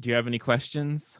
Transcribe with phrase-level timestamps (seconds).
[0.00, 1.18] do you have any questions?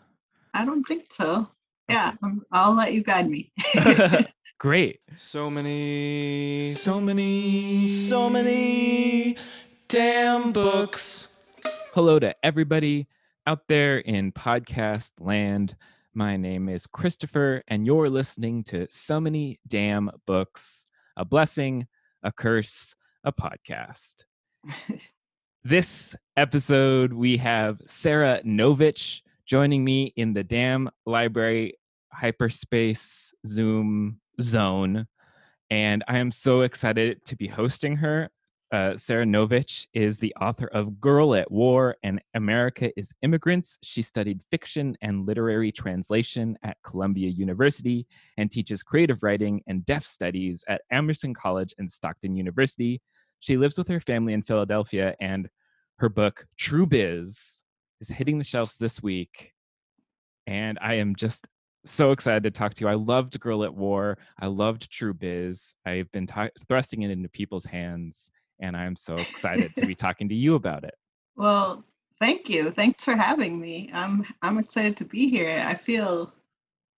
[0.54, 1.46] I don't think so.
[1.88, 2.14] Yeah,
[2.50, 3.52] I'll let you guide me.
[4.58, 5.00] Great.
[5.16, 9.36] So many, so many, so many
[9.88, 11.46] damn books.
[11.92, 13.06] Hello to everybody
[13.46, 15.76] out there in podcast land.
[16.14, 20.86] My name is Christopher, and you're listening to So Many Damn Books
[21.16, 21.86] A Blessing,
[22.22, 22.94] a Curse,
[23.24, 24.24] a Podcast.
[25.64, 31.74] this episode, we have Sara Nović joining me in the Damn Library
[32.12, 35.06] Hyperspace Zoom zone.
[35.70, 38.30] And I am so excited to be hosting her.
[38.72, 43.78] Uh, Sara Nović is the author of Girl at War and America is Immigrants.
[43.82, 48.06] She studied fiction and literary translation at Columbia University
[48.38, 53.02] and teaches creative writing and deaf studies at Emerson College and Stockton University.
[53.40, 55.48] She lives with her family in Philadelphia, and
[55.98, 57.62] her book, True Biz,
[58.00, 59.52] is hitting the shelves this week.
[60.46, 61.46] And I am just
[61.84, 62.88] so excited to talk to you.
[62.88, 64.18] I loved Girl at War.
[64.38, 65.74] I loved True Biz.
[65.86, 70.28] I've been t- thrusting it into people's hands and I'm so excited to be talking
[70.28, 70.94] to you about it.
[71.36, 71.84] Well,
[72.20, 72.70] thank you.
[72.70, 73.90] Thanks for having me.
[73.92, 75.62] I'm I'm excited to be here.
[75.66, 76.32] I feel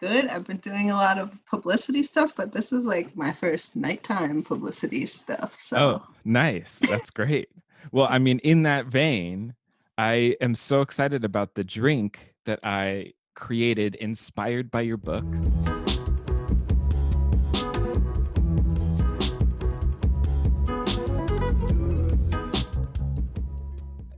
[0.02, 0.26] good.
[0.26, 4.42] I've been doing a lot of publicity stuff, but this is like my first nighttime
[4.42, 5.54] publicity stuff.
[5.58, 6.80] So Oh, nice.
[6.80, 7.48] That's great.
[7.92, 9.54] well, I mean, in that vein,
[9.96, 15.24] I am so excited about the drink that I created inspired by your book.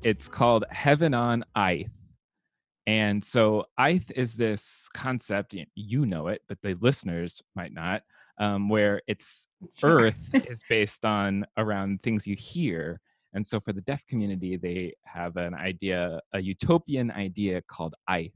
[0.02, 1.90] It's called Heaven on Eyeth.
[2.86, 8.02] And so Eyeth is this concept, you know it, but the listeners might not,
[8.38, 10.00] um, where it's Sure.
[10.02, 13.00] Earth is based on around things you hear.
[13.32, 18.32] And so for the deaf community, they have an idea, a utopian idea called Eyeth.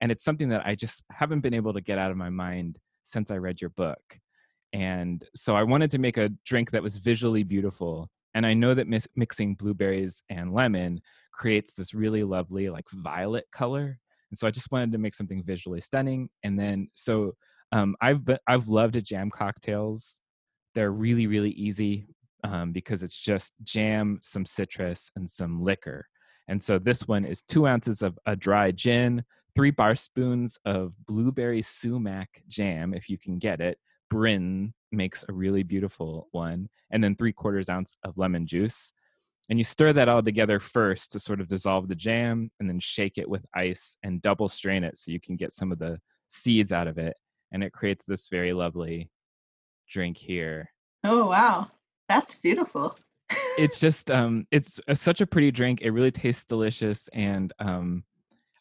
[0.00, 2.78] And it's something that I just haven't been able to get out of my mind
[3.02, 4.18] since I read your book.
[4.72, 8.08] And so I wanted to make a drink that was visually beautiful.
[8.34, 11.00] And I know that mis- mixing blueberries and lemon
[11.36, 13.98] creates this really lovely, like violet color.
[14.30, 16.28] And so I just wanted to make something visually stunning.
[16.42, 17.32] And then, so
[17.72, 20.20] um, I've been, I've loved jam cocktails.
[20.74, 22.06] They're really, really easy
[22.42, 26.06] um, because it's just jam, some citrus, and some liquor.
[26.48, 29.24] And so this one is two ounces of a dry gin,
[29.56, 33.78] three bar spoons of blueberry sumac jam, if you can get it.
[34.10, 38.92] Bryn makes a really beautiful one, and then three quarters ounce of lemon juice.
[39.50, 42.80] And you stir that all together first to sort of dissolve the jam, and then
[42.80, 45.98] shake it with ice and double strain it so you can get some of the
[46.28, 47.14] seeds out of it.
[47.52, 49.10] And it creates this very lovely
[49.90, 50.70] drink here.
[51.04, 51.70] Oh wow.
[52.08, 52.96] That's beautiful.
[53.56, 55.80] It's just, um, it's a, such a pretty drink.
[55.80, 57.08] It really tastes delicious.
[57.12, 58.02] And um,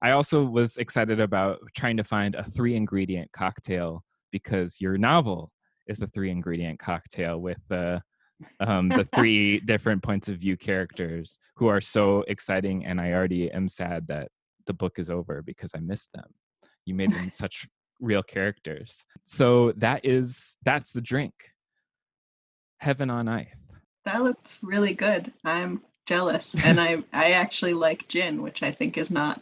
[0.04, 5.52] I also was excited about trying to find a three ingredient cocktail because your novel
[5.88, 8.02] is a three ingredient cocktail with the
[8.60, 12.86] um, the three different points of view characters who are so exciting.
[12.86, 14.30] And I already am sad that
[14.66, 16.26] the book is over because I missed them.
[16.86, 17.68] You made them such
[18.00, 19.06] real characters.
[19.26, 21.34] So that is that's the drink.
[22.80, 23.48] Heaven on Eyeth.
[24.06, 25.32] That looked really good.
[25.46, 26.56] I'm jealous.
[26.66, 29.42] And I I actually like gin, which I think is not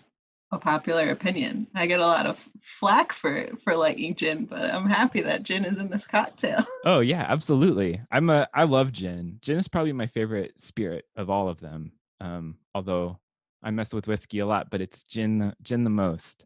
[0.51, 1.67] a popular opinion.
[1.75, 5.65] I get a lot of flack for for liking gin, but I'm happy that gin
[5.65, 6.65] is in this cocktail.
[6.85, 8.01] Oh yeah, absolutely.
[8.11, 9.37] I'm a I love gin.
[9.41, 11.91] Gin is probably my favorite spirit of all of them.
[12.19, 13.19] Um, although
[13.63, 16.45] I mess with whiskey a lot, but it's gin gin the most.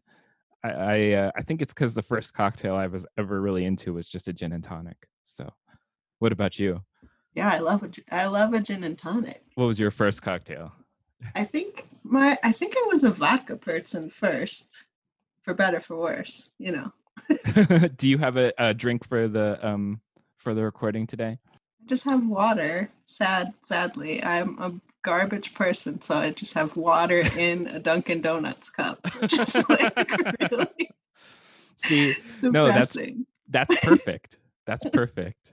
[0.62, 3.94] I I, uh, I think it's because the first cocktail I was ever really into
[3.94, 4.96] was just a gin and tonic.
[5.22, 5.50] So,
[6.18, 6.82] what about you?
[7.34, 9.42] Yeah, I love a I love a gin and tonic.
[9.54, 10.72] What was your first cocktail?
[11.34, 14.84] I think my I think I was a vodka person first,
[15.42, 16.92] for better for worse, you know.
[17.96, 20.00] Do you have a, a drink for the um
[20.38, 21.38] for the recording today?
[21.54, 22.90] I just have water.
[23.06, 24.72] Sad, sadly, I'm a
[25.02, 29.00] garbage person, so I just have water in a Dunkin' Donuts cup.
[29.28, 29.94] Just like
[30.50, 30.90] really
[31.76, 32.96] See, No, that's-
[33.48, 34.38] that's perfect.
[34.66, 35.52] That's perfect.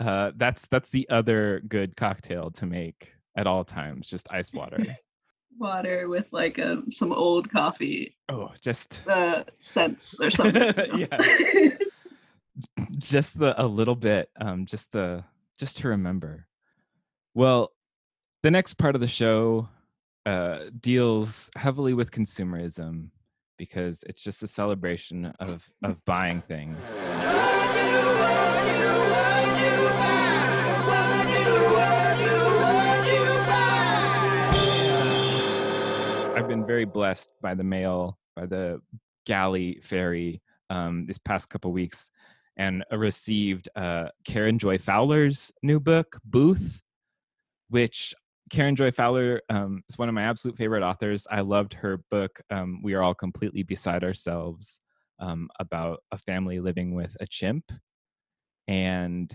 [0.00, 4.08] Uh, that's that's the other good cocktail to make at all times.
[4.08, 4.78] Just ice water.
[5.58, 10.72] water with like a some old coffee Oh, just uh scents or something.
[10.98, 11.18] yeah.
[12.98, 14.30] just the a little bit.
[14.40, 15.24] Um, just the
[15.58, 16.46] just to remember.
[17.34, 17.72] Well,
[18.42, 19.68] the next part of the show
[20.26, 23.08] uh, deals heavily with consumerism
[23.58, 26.78] because it's just a celebration of of buying things.
[29.84, 30.21] I
[36.42, 38.80] I've been very blessed by the mail, by the
[39.26, 42.10] galley ferry um, this past couple weeks,
[42.56, 46.82] and received uh, Karen Joy Fowler's new book, Booth,
[47.68, 48.12] which
[48.50, 51.28] Karen Joy Fowler um, is one of my absolute favorite authors.
[51.30, 54.80] I loved her book, um, We Are All Completely Beside Ourselves,
[55.20, 57.70] um, about a family living with a chimp.
[58.66, 59.32] And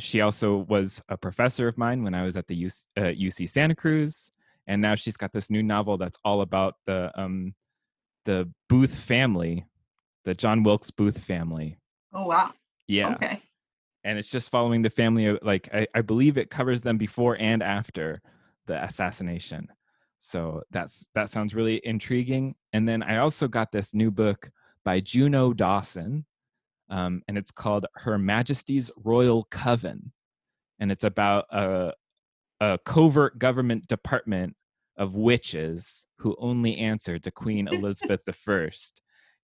[0.00, 3.48] she also was a professor of mine when I was at the UC, uh, UC
[3.48, 4.32] Santa Cruz.
[4.66, 7.54] And now she's got this new novel that's all about the um,
[8.24, 9.64] the Booth family,
[10.24, 11.78] the John Wilkes Booth family.
[12.12, 12.52] Oh wow.
[12.88, 13.14] Yeah.
[13.14, 13.42] Okay.
[14.04, 17.36] And it's just following the family of like I, I believe it covers them before
[17.40, 18.20] and after
[18.66, 19.68] the assassination.
[20.18, 22.54] So that's that sounds really intriguing.
[22.72, 24.50] And then I also got this new book
[24.84, 26.24] by Juno Dawson,
[26.90, 30.12] um, and it's called Her Majesty's Royal Coven,
[30.78, 31.92] and it's about a,
[32.60, 34.56] a covert government department
[34.96, 38.70] of witches who only answer to Queen Elizabeth I.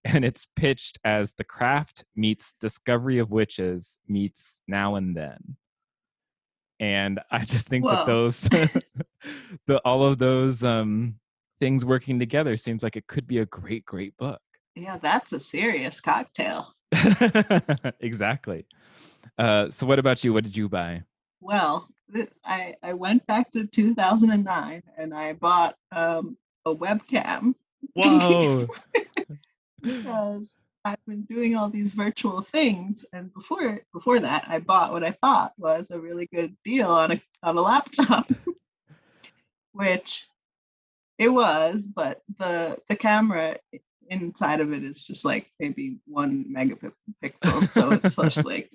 [0.05, 5.57] And it's pitched as The Craft meets Discovery of Witches meets Now and Then.
[6.79, 7.95] And I just think Whoa.
[7.95, 8.41] that those,
[9.67, 11.15] the all of those um,
[11.61, 14.41] things working together seems like it could be a great, great book.
[14.75, 16.73] Yeah, that's a serious cocktail.
[18.01, 18.65] exactly.
[19.37, 20.33] Uh, so, what about you?
[20.33, 21.03] What did you buy?
[21.39, 21.87] Well,
[22.45, 27.55] I I went back to 2009 and I bought um, a webcam
[27.93, 28.67] Whoa!
[29.81, 30.53] because
[30.85, 35.11] I've been doing all these virtual things, and before before that, I bought what I
[35.11, 38.29] thought was a really good deal on a on a laptop,
[39.71, 40.27] which
[41.17, 43.57] it was, but the the camera
[44.09, 48.69] inside of it is just like maybe one megapixel, so it's just like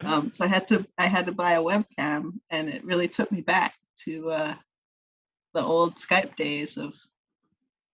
[0.00, 3.30] um, so I had to I had to buy a webcam, and it really took
[3.30, 3.74] me back
[4.04, 4.54] to uh,
[5.54, 6.94] the old Skype days of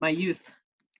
[0.01, 0.53] my youth.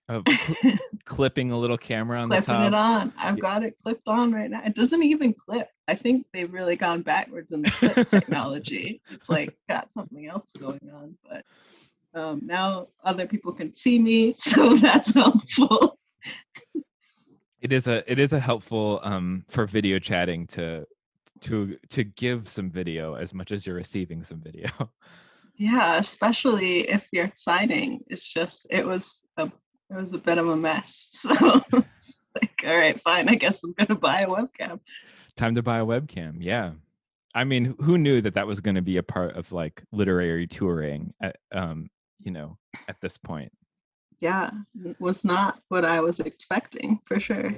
[0.09, 0.23] Of
[0.61, 3.01] cl- clipping a little camera on the Clipping it top.
[3.01, 3.13] on.
[3.17, 3.41] I've Yeah.
[3.41, 4.61] got it clipped on right now.
[4.65, 5.69] It doesn't even clip.
[5.87, 9.01] I think they've really gone backwards in the clip technology.
[9.11, 11.45] It's like got something else going on, but
[12.13, 15.97] um, now other people can see me, so that's helpful.
[17.61, 20.85] It is a it is a helpful um for video chatting to
[21.41, 24.69] to to give some video as much as you're receiving some video.
[25.57, 27.99] Yeah, especially if you're signing.
[28.07, 31.09] It's just it was a it was a bit of a mess.
[31.29, 33.29] So it's like, all right, fine.
[33.29, 34.79] I guess I'm gonna buy a webcam.
[35.35, 36.37] Time to buy a webcam.
[36.39, 36.71] Yeah.
[37.35, 40.47] I mean, who knew that that was going to be a part of like literary
[40.47, 41.89] touring at um
[42.23, 43.51] you know at this point.
[44.21, 44.51] Yeah,
[44.85, 47.49] it was not what I was expecting for sure.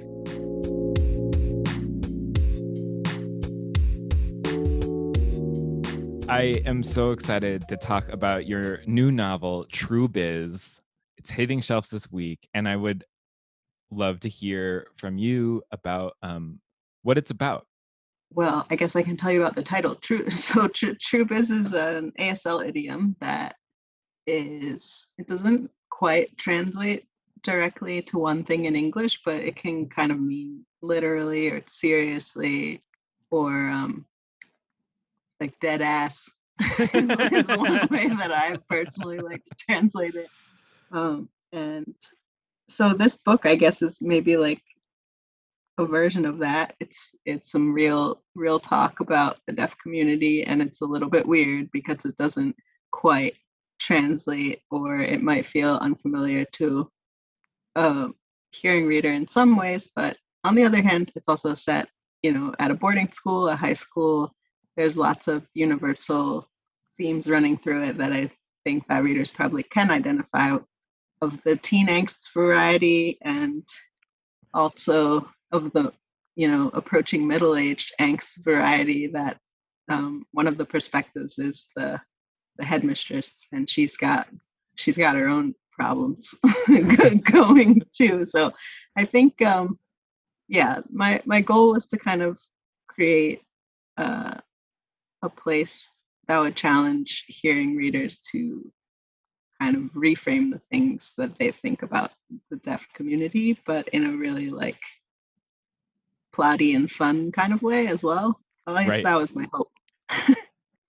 [6.26, 10.80] I am so excited to talk about your new novel, True Biz.
[11.18, 13.04] It's hitting shelves this week, and I would
[13.90, 16.60] love to hear from you about um,
[17.02, 17.66] what it's about.
[18.30, 19.96] Well, I guess I can tell you about the title.
[19.96, 20.24] True.
[20.30, 23.56] So true, true biz is an ASL idiom that
[24.26, 27.06] is it doesn't quite translate
[27.44, 32.82] directly to one thing in English, but it can kind of mean literally or seriously
[33.30, 34.04] or um,
[35.40, 36.28] like dead ass
[36.94, 40.28] is, is one way that I personally like to translate it.
[40.90, 41.94] Um, and
[42.68, 44.62] so this book, I guess, is maybe like
[45.78, 46.74] a version of that.
[46.80, 51.26] It's it's some real real talk about the deaf community, and it's a little bit
[51.26, 52.56] weird because it doesn't
[52.90, 53.34] quite
[53.80, 56.90] translate, or it might feel unfamiliar to
[57.74, 58.08] a
[58.52, 59.90] hearing reader in some ways.
[59.94, 61.88] But on the other hand, it's also set,
[62.22, 64.34] you know, at a boarding school, a high school.
[64.76, 66.48] There's lots of universal
[66.98, 68.30] themes running through it that I
[68.64, 70.56] think that readers probably can identify
[71.20, 73.66] of the teen angst variety and
[74.52, 75.92] also of the
[76.36, 79.38] you know approaching middle-aged angst variety that
[79.88, 82.00] um, one of the perspectives is the
[82.56, 84.26] the headmistress and she's got
[84.76, 86.34] she's got her own problems
[87.32, 88.52] going too so
[88.96, 89.78] i think um
[90.48, 92.38] yeah my my goal was to kind of
[92.88, 93.42] create
[93.96, 94.34] uh,
[95.22, 95.90] a place
[96.28, 98.70] that would challenge hearing readers to
[99.60, 102.12] kind of reframe the things that they think about
[102.50, 104.80] the deaf community, but in a really like
[106.34, 108.40] plotty and fun kind of way as well.
[108.66, 109.04] At least Right.
[109.04, 109.70] that was my hope.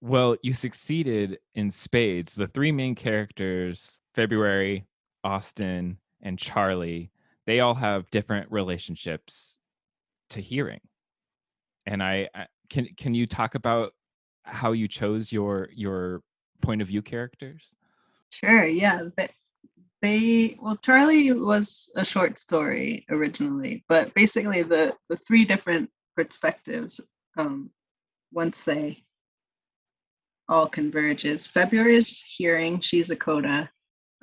[0.05, 2.35] Well, you succeeded in spades.
[2.35, 4.85] The three main characters, February,
[5.23, 7.09] Austin, and Charlie,
[7.47, 9.57] they all have different relationships
[10.29, 10.81] to hearing.
[11.87, 13.93] And I, I can can you talk about
[14.43, 16.21] how you chose your your
[16.61, 17.73] point of view characters?
[18.29, 19.05] Sure, yeah.
[19.17, 19.29] The,
[20.03, 26.99] they well charlie was a short story originally but basically the the three different perspectives
[27.37, 27.71] um
[28.33, 29.05] once they
[30.49, 31.47] all converges.
[31.47, 33.69] february's hearing she's a coda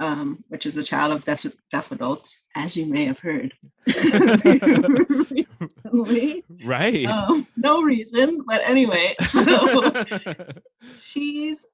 [0.03, 3.55] um, which is a child of deaf, deaf adults, as you may have heard
[5.31, 6.45] recently.
[6.65, 7.07] Right.
[7.07, 9.93] Um, no reason, but anyway, so
[11.01, 11.65] she's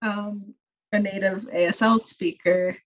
[0.00, 0.54] um,
[0.92, 2.76] a native ASL speaker,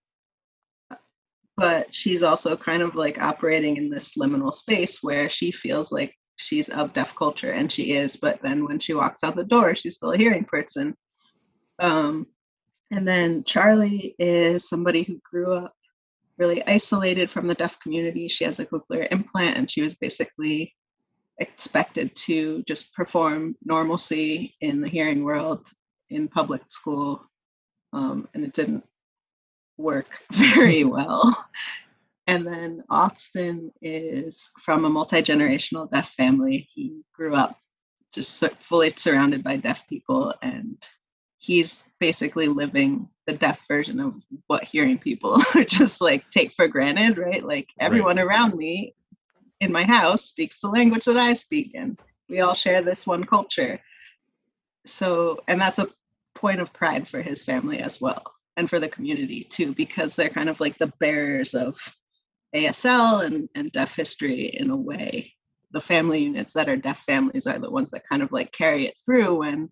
[1.57, 6.15] but she's also kind of like operating in this liminal space where she feels like
[6.41, 9.75] she's of deaf culture, and she is, but then when she walks out the door,
[9.75, 10.97] she's still a hearing person.
[11.79, 12.27] Um,
[12.91, 15.75] and then Charlie is somebody who grew up
[16.39, 18.27] really isolated from the deaf community.
[18.29, 20.75] She has a cochlear implant, and she was basically
[21.39, 25.69] expected to just perform normalcy in the hearing world
[26.11, 27.25] in public school.
[27.93, 28.85] Um, and it didn't
[29.77, 31.35] work very well.
[32.31, 36.69] And then Austin is from a multi generational deaf family.
[36.73, 37.59] He grew up
[38.15, 40.77] just fully surrounded by deaf people and
[41.39, 44.15] he's basically living the deaf version of
[44.47, 47.45] what hearing people are just like take for granted, right?
[47.45, 48.27] Like everyone right.
[48.27, 48.95] around me
[49.61, 53.25] in my house speaks the language that I speak, and we all share this one
[53.25, 53.81] culture.
[54.87, 55.89] So, and that's a
[56.37, 58.23] point of pride for his family as well,
[58.57, 61.77] and for the community too, because they're kind of like the bearers of
[62.55, 65.33] ASL and, and deaf history in a way.
[65.73, 68.87] The family units that are deaf families are the ones that kind of like carry
[68.87, 69.71] it through when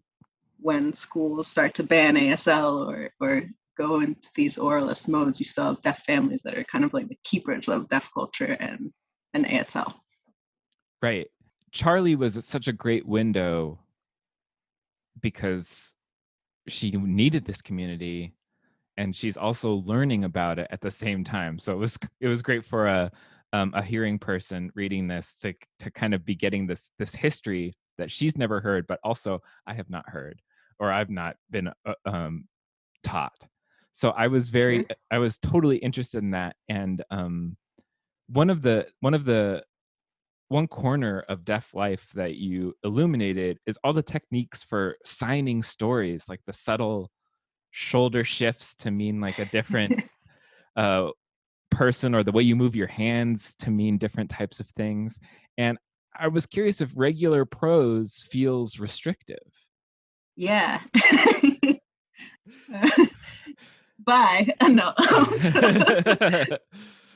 [0.61, 3.43] when schools start to ban ASL or or
[3.77, 7.09] go into these oralist modes, you still have deaf families that are kind of like
[7.09, 8.93] the keepers of deaf culture and
[9.35, 9.95] and ASL.
[11.03, 11.29] Right.
[11.73, 13.79] Charlie was such a great window
[15.21, 15.95] because
[16.67, 18.35] she needed this community
[18.99, 21.59] and she's also learning about it at the same time.
[21.59, 23.11] So it was it was great for a
[23.55, 27.73] um, a hearing person reading this to to kind of be getting this this history
[27.97, 30.43] that she's never heard, but also I have not heard
[30.79, 32.45] or I've not been uh, um,
[33.03, 33.47] taught.
[33.93, 34.97] So I was very, sure.
[35.11, 36.57] I was totally interested in that.
[36.69, 37.57] And um,
[38.29, 39.63] one of the one of the
[40.49, 46.29] one corner of deaf life that you illuminated is all the techniques for signing stories,
[46.29, 47.11] like the subtle
[47.71, 50.03] shoulder shifts to mean like a different
[50.77, 51.09] uh,
[51.71, 55.19] person, or the way you move your hands to mean different types of things.
[55.57, 55.79] And
[56.17, 59.39] I was curious if regular prose feels restrictive.
[60.37, 60.81] Yeah.
[63.99, 64.49] bye.
[64.69, 64.93] No.
[65.37, 66.59] so,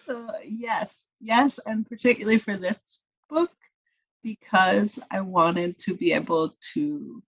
[0.06, 3.50] so, yes, yes, and particularly for this book,
[4.22, 7.22] because I wanted to be able to,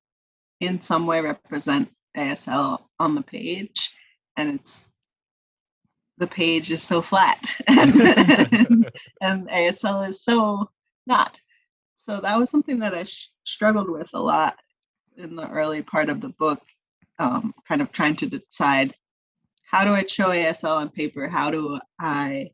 [0.61, 3.91] in some way, represent ASL on the page,
[4.37, 4.85] and it's
[6.19, 7.93] the page is so flat, and,
[9.21, 10.71] and, ASL is so
[11.07, 11.41] not.
[11.97, 14.57] So that was something that I sh- struggled with a lot
[15.17, 16.61] in the early part of the book,
[17.19, 18.95] um, kind of trying to decide
[19.65, 21.27] how do I show ASL on paper?
[21.27, 22.51] How do I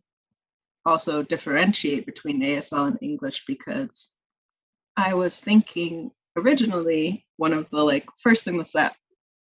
[0.87, 3.45] also differentiate between ASL and English?
[3.47, 4.13] Because
[4.97, 8.97] I was thinking originally one of the like first thing that's that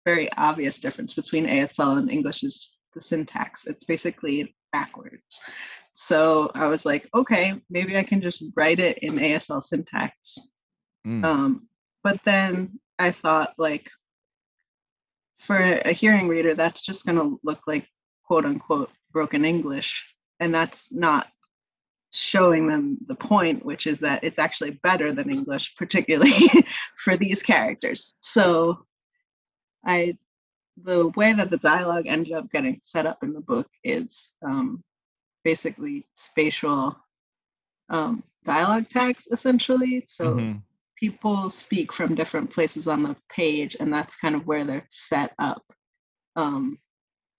[0.05, 3.65] very obvious difference between ASL and English is the syntax.
[3.65, 5.41] It's basically backwards.
[5.93, 10.37] So I was like, okay, maybe I can just write it in ASL syntax.
[11.05, 11.23] Mm.
[11.23, 11.67] Um,
[12.03, 13.89] but then I thought like
[15.37, 17.87] for a hearing reader, that's just going to look like
[18.25, 20.15] quote unquote broken English.
[20.39, 21.27] And that's not
[22.11, 26.49] showing them the point, which is that it's actually better than English, particularly
[26.97, 28.15] for these characters.
[28.21, 28.85] So
[29.85, 30.17] I
[30.81, 34.83] the way that the dialogue ended up getting set up in the book is um,
[35.43, 36.95] basically spatial
[37.89, 40.03] um, dialogue tags essentially.
[40.07, 40.57] So mm-hmm
[41.03, 45.33] people speak from different places on the page, and that's kind of where they're set
[45.37, 45.61] up.
[46.37, 46.77] Um,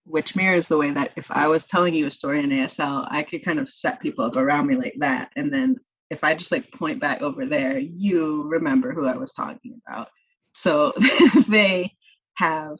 [0.04, 3.22] which mirrors the way that if I was telling you a story in ASL, I
[3.22, 5.32] could kind of set people up around me like that.
[5.36, 5.76] And then
[6.10, 10.08] if I just like point back over there, you remember who I was talking about.
[10.52, 10.92] So
[11.48, 11.90] they
[12.36, 12.78] have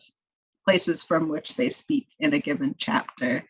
[0.66, 3.44] places from which they speak in a given chapter.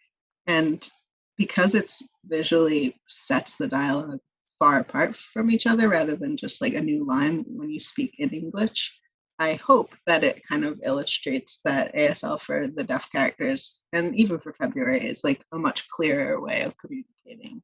[0.47, 0.89] And
[1.37, 4.21] because it's visually sets the dialogue
[4.59, 8.15] far apart from each other rather than just like a new line when you speak
[8.19, 8.99] in English.
[9.39, 14.39] I hope that it kind of illustrates that ASL for the deaf characters and even
[14.39, 17.61] for February is like a much clearer way of communicating.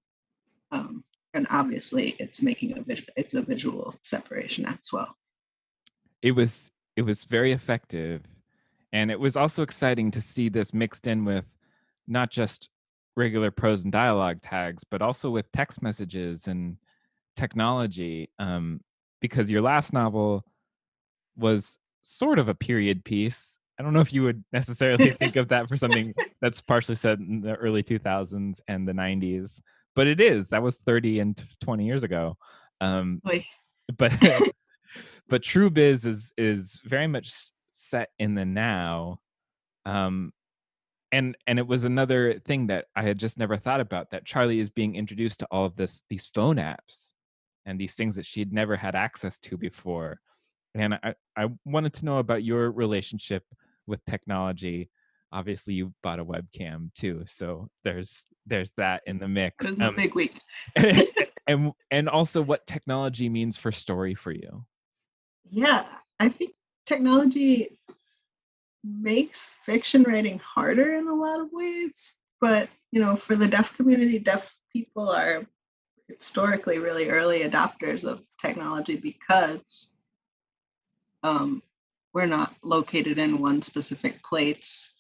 [0.72, 5.14] Um, and obviously, it's making a visual, it's a visual separation as well.
[6.22, 8.20] It was it was very effective,
[8.92, 11.46] and it was also exciting to see this mixed in with
[12.06, 12.68] not just
[13.16, 16.76] regular prose and dialogue tags, but also with text messages and
[17.36, 18.28] technology.
[18.38, 18.82] Um,
[19.22, 20.44] because your last novel
[21.38, 23.56] was sort of a period piece.
[23.78, 27.18] I don't know if you would necessarily think of that for something that's partially set
[27.18, 29.62] in the early 2000s and the 90s,
[29.96, 30.50] but it is.
[30.50, 32.36] That was 30 and 20 years ago.
[32.82, 33.22] Um,
[33.96, 34.12] but
[35.30, 37.32] but True Biz is is very much
[37.72, 39.20] set in the now.
[39.86, 40.32] Um,
[41.12, 44.60] and and it was another thing that I had just never thought about that Charlie
[44.60, 47.12] is being introduced to all of this these phone apps
[47.66, 50.20] and these things that she'd never had access to before.
[50.74, 53.44] And I, I wanted to know about your relationship
[53.86, 54.88] with technology.
[55.32, 59.66] Obviously, you bought a webcam too, so there's there's that in the mix.
[59.66, 60.40] Um, a big week.
[61.46, 64.64] and and also what technology means for story for you.
[65.50, 65.84] Yeah,
[66.20, 66.52] I think
[66.86, 67.78] technology
[68.84, 72.14] makes fiction writing harder in a lot of ways.
[72.40, 75.46] But you know, for the deaf community, deaf people are
[76.08, 79.94] historically really early adopters of technology because
[81.22, 81.62] um,
[82.14, 84.92] we're not located in one specific place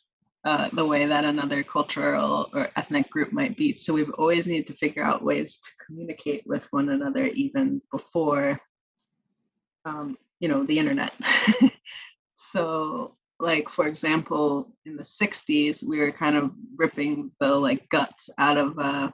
[0.44, 3.76] uh, the way that another cultural or ethnic group might be.
[3.76, 8.58] So we've always needed to figure out ways to communicate with one another even before,
[9.84, 11.12] um, you know, the internet.
[12.34, 18.30] so like for example in the 60s we were kind of ripping the like guts
[18.38, 19.10] out of uh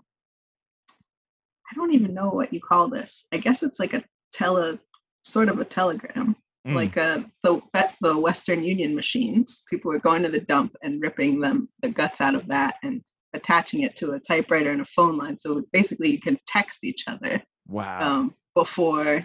[1.70, 4.02] i don't even know what you call this i guess it's like a
[4.32, 4.78] tele
[5.24, 6.34] sort of a telegram
[6.66, 6.74] mm.
[6.74, 7.60] like uh the
[8.00, 12.20] the western union machines people were going to the dump and ripping them the guts
[12.20, 13.00] out of that and
[13.32, 17.04] attaching it to a typewriter and a phone line so basically you can text each
[17.06, 19.22] other wow um, before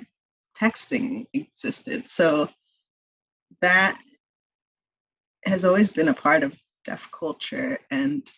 [0.59, 2.49] texting existed so
[3.61, 3.97] that
[5.45, 6.55] has always been a part of
[6.85, 8.31] deaf culture and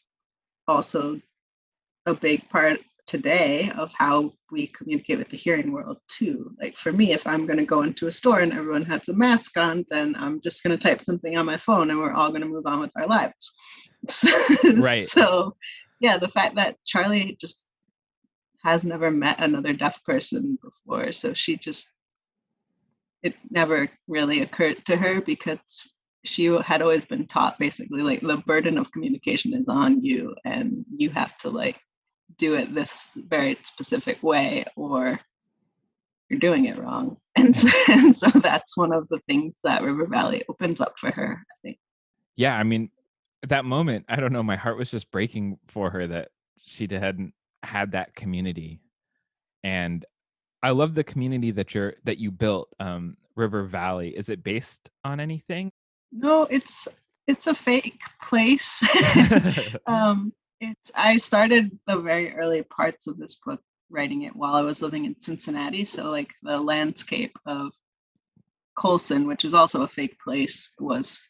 [0.67, 1.19] also
[2.05, 6.51] a big part today of how we communicate with the hearing world too.
[6.59, 9.13] Like for me, if I'm going to go into a store and everyone has a
[9.13, 12.29] mask on, then I'm just going to type something on my phone and we're all
[12.29, 13.53] going to move on with our lives.
[14.75, 15.05] Right.
[15.05, 15.55] So,
[15.99, 17.67] yeah, the fact that Charlie just
[18.63, 21.89] has never met another deaf person before, so she just
[23.23, 25.93] it never really occurred to her because
[26.25, 30.85] she had always been taught basically like the burden of communication is on you and
[30.95, 31.77] you have to like
[32.37, 35.19] do it this very specific way or
[36.29, 37.17] you're doing it wrong.
[37.35, 41.09] And so, and so that's one of the things that river valley opens up for
[41.09, 41.77] her i think.
[42.35, 42.91] Yeah i mean
[43.41, 46.29] at that moment i don't know my heart was just breaking for her that
[46.63, 47.33] she hadn't
[47.63, 48.79] had that community.
[49.63, 50.05] And
[50.63, 54.89] i love the community that you're that you built um river valley is it based
[55.05, 55.71] on anything
[56.13, 56.87] no, it's
[57.27, 58.83] it's a fake place.
[59.87, 64.61] um, it's I started the very early parts of this book writing it while I
[64.61, 65.83] was living in Cincinnati.
[65.85, 67.73] So like the landscape of
[68.77, 71.27] Colson, which is also a fake place, was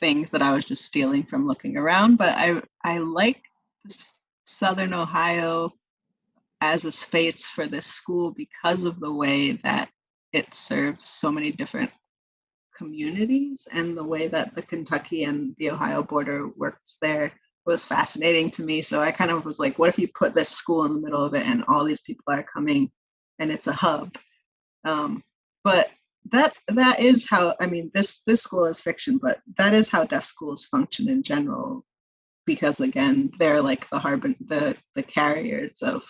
[0.00, 2.16] things that I was just stealing from looking around.
[2.16, 3.42] But I I like
[3.84, 4.06] this
[4.44, 5.72] Southern Ohio
[6.62, 9.90] as a space for this school because of the way that
[10.32, 11.90] it serves so many different
[12.78, 17.32] communities and the way that the Kentucky and the Ohio border works there
[17.66, 18.80] was fascinating to me.
[18.80, 21.24] So I kind of was like, what if you put this school in the middle
[21.24, 22.92] of it and all these people are coming
[23.40, 24.16] and it's a hub?
[24.84, 25.24] Um,
[25.64, 25.90] but
[26.30, 30.04] that that is how I mean this this school is fiction, but that is how
[30.04, 31.84] deaf schools function in general,
[32.46, 36.04] because again, they're like the harbin the the carriers of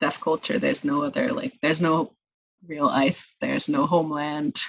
[0.00, 0.58] deaf culture.
[0.58, 2.12] There's no other like there's no
[2.66, 4.60] real life, there's no homeland,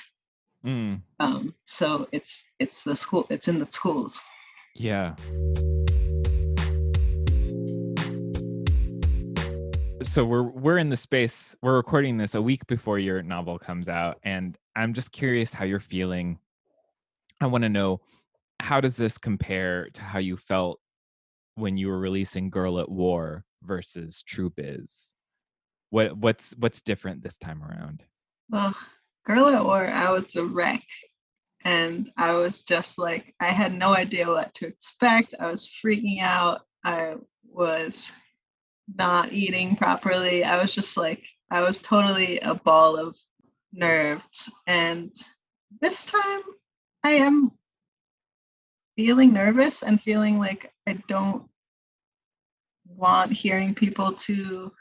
[0.66, 1.02] Mm.
[1.20, 3.26] Um, so it's it's the school.
[3.30, 4.22] It's in the schools.
[4.76, 5.16] Yeah.
[10.04, 11.56] So we're we're in the space.
[11.62, 15.66] We're recording this a week before your novel comes out, and I'm just curious how
[15.66, 16.38] you're feeling.
[17.40, 18.02] I want to know
[18.60, 20.80] how does this compare to how you felt
[21.56, 25.14] when you were releasing Girl at War versus True Biz?
[25.92, 28.04] What what's what's different this time around?
[28.50, 28.76] Well,
[29.26, 30.84] Girl at War, I was a wreck.
[31.64, 35.36] And I was just like, I had no idea what to expect.
[35.40, 36.62] I was freaking out.
[36.84, 38.12] I was
[38.96, 40.44] not eating properly.
[40.44, 43.16] I was just like, I was totally a ball of
[43.72, 44.50] nerves.
[44.66, 45.16] And
[45.82, 46.42] this time
[47.04, 47.52] I am
[48.96, 51.44] feeling nervous and feeling like I don't
[52.88, 54.72] want hearing people to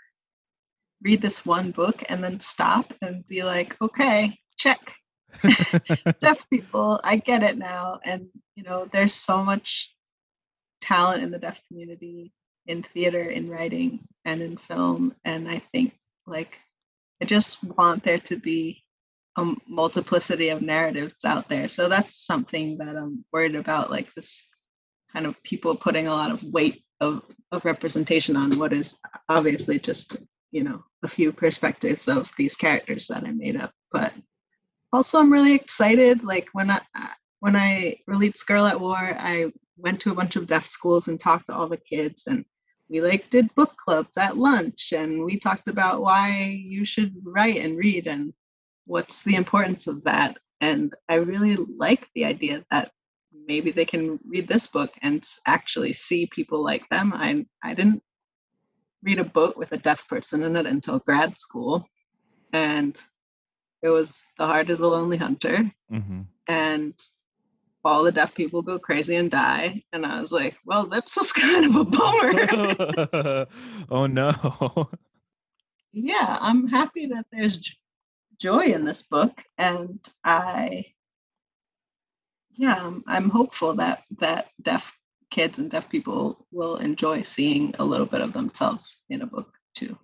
[1.02, 4.94] read this one book and then stop and be like, okay, check.
[6.20, 8.00] Deaf people, I get it now.
[8.04, 9.94] And, you know, there's so much
[10.80, 12.32] talent in the deaf community
[12.66, 15.14] in theater, in writing, and in film.
[15.24, 15.94] And I think
[16.26, 16.60] like
[17.20, 18.82] I just want there to be
[19.36, 21.68] a multiplicity of narratives out there.
[21.68, 24.48] So that's something that I'm worried about, like this
[25.12, 29.78] kind of people putting a lot of weight of, of representation on what is obviously
[29.78, 30.16] just,
[30.50, 33.72] you know, a few perspectives of these characters that I made up.
[33.92, 34.12] But
[34.92, 36.24] also I'm really excited.
[36.24, 40.36] Like when I uh, when I released Girl at War, I went to a bunch
[40.36, 42.44] of deaf schools and talked to all the kids and
[42.90, 47.58] we like did book clubs at lunch and we talked about why you should write
[47.58, 48.32] and read and
[48.86, 52.90] what's the importance of that and i really like the idea that
[53.46, 58.02] maybe they can read this book and actually see people like them i i didn't
[59.02, 61.86] read a book with a deaf person in it until grad school
[62.52, 63.02] and
[63.82, 66.20] it was the heart is a lonely hunter mm-hmm.
[66.48, 66.94] and
[67.84, 69.82] all the deaf people go crazy and die.
[69.92, 73.46] And I was like, well, that's just kind of a bummer.
[73.90, 74.90] oh no.
[75.92, 77.76] yeah, I'm happy that there's
[78.38, 79.42] joy in this book.
[79.58, 80.84] And I,
[82.52, 84.92] yeah, I'm, I'm hopeful that that deaf
[85.30, 89.52] kids and deaf people will enjoy seeing a little bit of themselves in a book
[89.74, 89.96] too.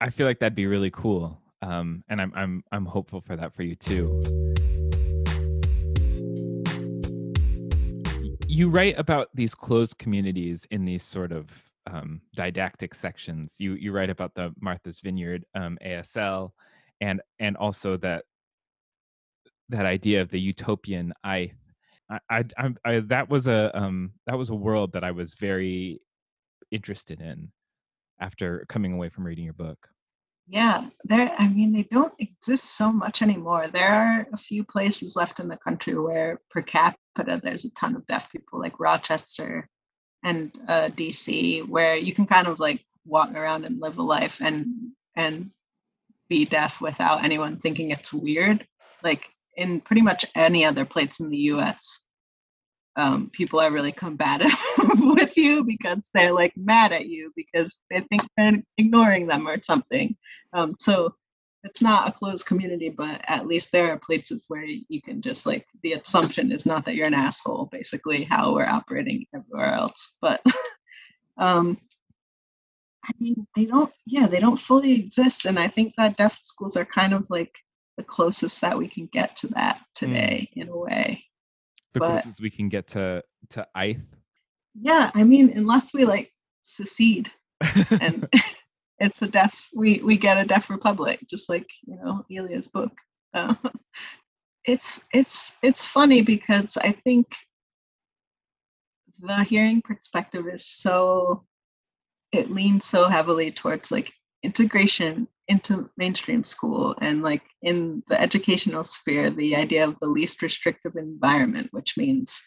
[0.00, 1.40] I feel like that'd be really cool.
[1.62, 4.20] Um, and I'm I'm I'm hopeful for that for you too.
[8.56, 11.50] you write about these closed communities in these sort of
[11.86, 13.56] um, didactic sections.
[13.58, 16.52] You you write about the Martha's Vineyard um, ASL,
[17.02, 18.24] and and also that
[19.68, 21.52] that idea of the utopian Eyeth.
[22.10, 26.00] I, I, I, that was a um, that was a world that I was very
[26.70, 27.50] interested in
[28.20, 29.88] after coming away from reading your book.
[30.48, 31.34] Yeah, there.
[31.38, 33.68] I mean, they don't exist so much anymore.
[33.72, 37.96] There are a few places left in the country where, per capita, there's a ton
[37.96, 39.68] of deaf people, like Rochester
[40.22, 44.40] and uh, DC, where you can kind of like walk around and live a life
[44.40, 44.66] and
[45.16, 45.50] and
[46.28, 48.64] be deaf without anyone thinking it's weird.
[49.02, 52.00] Like in pretty much any other place in the U.S.,
[52.96, 54.52] um, people are really combative
[54.98, 59.62] with you because they're like mad at you because they think they're ignoring them or
[59.62, 60.16] something.
[60.54, 61.14] Um, so
[61.62, 65.46] it's not a closed community, but at least there are places where you can just
[65.46, 70.12] like the assumption is not that you're an asshole, basically how we're operating everywhere else.
[70.22, 70.40] But
[71.36, 71.76] um,
[73.04, 75.44] I mean, they don't, yeah, they don't fully exist.
[75.44, 77.54] And I think that deaf schools are kind of like
[77.96, 80.62] the closest that we can get to that today mm.
[80.62, 81.26] in a way
[81.96, 84.04] the but, closest we can get to to Eyeth.
[84.74, 86.30] Yeah, I mean, unless we like
[86.62, 87.30] secede,
[88.00, 88.28] and
[88.98, 92.92] it's a deaf, we we get a deaf republic, just like you know Ilya's book.
[93.32, 93.54] Uh,
[94.66, 97.26] it's it's it's funny because I think
[99.18, 101.46] the hearing perspective is so
[102.32, 108.82] it leans so heavily towards like integration into mainstream school and like in the educational
[108.82, 112.42] sphere the idea of the least restrictive environment which means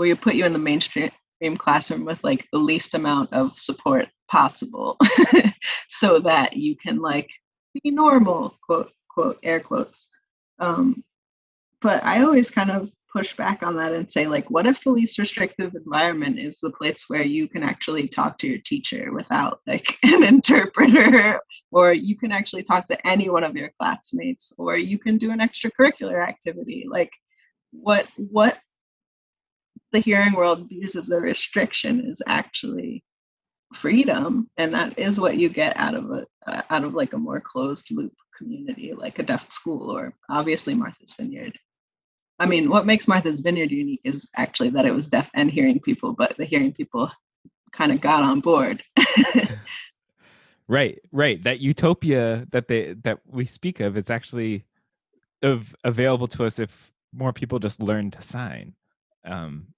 [0.00, 1.10] you put you in the mainstream
[1.56, 4.96] classroom with like the least amount of support possible
[5.88, 7.30] so that you can like
[7.82, 10.08] be normal quote quote air quotes.
[10.58, 11.04] Um,
[11.80, 14.90] but i always kind of push back on that and say like what if the
[14.90, 19.60] least restrictive environment is the place where you can actually talk to your teacher without
[19.66, 21.38] like an interpreter?
[21.70, 25.30] Or you can actually talk to any one of your classmates or you can do
[25.30, 26.86] an extracurricular activity?
[26.88, 27.10] Like
[27.70, 28.58] what what
[29.92, 33.04] the hearing world views as a restriction is actually
[33.74, 37.18] freedom and that is what you get out of a uh, out of like a
[37.18, 41.58] more closed loop community like a deaf school or obviously martha's vineyard
[42.38, 45.80] I mean, what makes Martha's Vineyard unique is actually that it was deaf and hearing
[45.80, 47.10] people, but the hearing people
[47.72, 48.82] kind of got on board.
[50.68, 51.42] right, right.
[51.44, 54.64] That utopia that they that we speak of is actually
[55.42, 58.74] of available to us if more people just learn to sign.
[59.24, 59.68] Um,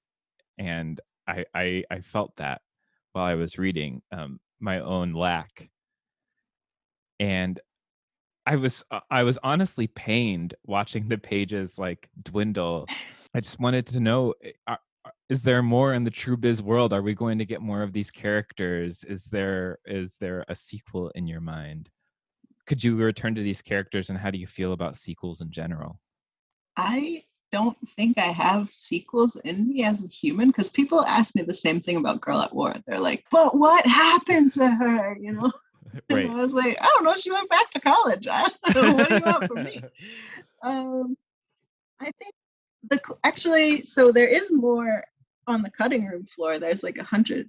[0.59, 2.63] and I, I I felt that
[3.13, 5.69] while I was reading um, my own lack.
[7.19, 7.59] And
[8.47, 12.87] I was uh, I was honestly pained watching the pages like dwindle.
[13.35, 14.79] I just wanted to know eh, are,
[15.29, 16.93] is there more in the True Biz world?
[16.93, 19.03] Are we going to get more of these characters?
[19.05, 21.91] Is there is there a sequel in your mind?
[22.67, 26.01] Could you return to these characters and how do you feel about sequels in general?
[26.77, 31.43] I don't think I have sequels in me as a human because people ask me
[31.43, 32.75] the same thing about Girl at War.
[32.87, 35.17] They're like, but what happened to her?
[35.19, 35.53] You know?
[36.11, 36.29] right.
[36.31, 37.17] I was like, I don't know.
[37.17, 38.27] She went back to college.
[38.31, 38.95] I don't know.
[38.95, 39.83] What do you want from me?
[40.63, 41.17] Um,
[42.01, 42.35] I think
[42.91, 45.05] the actually, so there is more
[45.47, 47.49] on the cutting room floor, there's like a hundred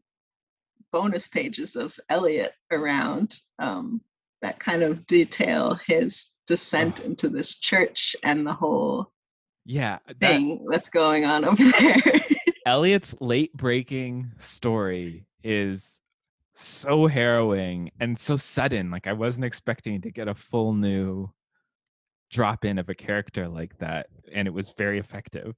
[0.91, 4.01] bonus pages of Eliot around um,
[4.41, 7.07] that kind of detail his descent Oh.
[7.07, 9.11] into this church and the whole
[9.65, 12.01] Yeah, that thing that's going on over there.
[12.65, 16.01] Elliot's late breaking story is
[16.57, 18.89] so harrowing and so sudden.
[18.89, 21.29] Like I wasn't expecting to get a full new
[22.31, 25.53] drop in of a character like that, and it was very effective.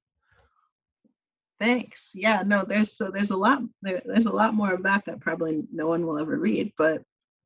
[1.60, 2.12] Thanks.
[2.14, 5.22] Yeah, no, there's so there's a lot there, there's a lot more of that that
[5.22, 6.74] probably no one will ever read.
[6.78, 7.02] But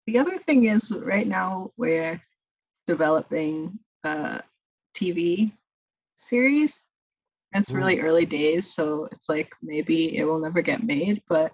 [0.07, 2.21] the other thing is right now we're
[2.87, 4.41] developing a
[4.95, 5.51] TV
[6.15, 6.85] series.
[7.55, 11.53] It's really early days, so it's like maybe it will never get made, but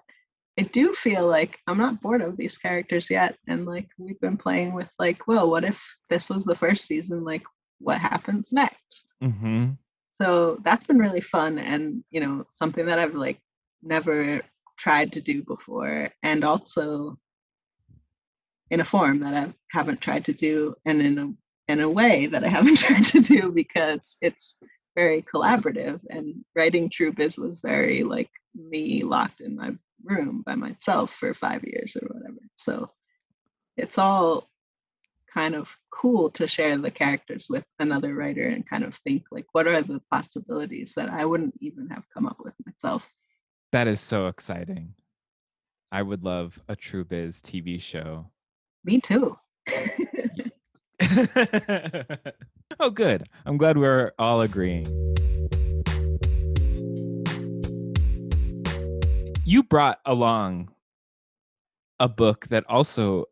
[0.58, 3.36] I do feel like I'm not bored of these characters yet.
[3.48, 7.24] And like we've been playing with like, well, what if this was the first season?
[7.24, 7.42] Like
[7.78, 9.14] what happens next?
[9.22, 9.72] Mm-hmm.
[10.10, 13.38] so that's been really fun and you know something that i've like
[13.82, 14.40] never
[14.78, 17.18] tried to do before and also
[18.70, 22.26] in a form that i haven't tried to do and in a in a way
[22.26, 24.56] that i haven't tried to do because it's
[24.96, 29.70] very collaborative and writing true biz was very like me locked in my
[30.04, 32.90] room by myself for five years or whatever so
[33.76, 34.50] it's all
[35.32, 39.46] kind of cool to share the characters with another writer and kind of think like
[39.52, 43.08] what are the possibilities that I wouldn't even have come up with myself.
[43.72, 44.94] That is so exciting.
[45.92, 48.30] I would love a True Biz TV show.
[48.84, 49.36] Me too.
[52.80, 53.28] oh, good.
[53.44, 54.84] I'm glad we're all agreeing.
[59.50, 60.70] You brought along
[61.98, 63.24] a book that also